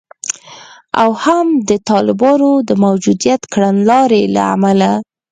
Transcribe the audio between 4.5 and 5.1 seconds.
امله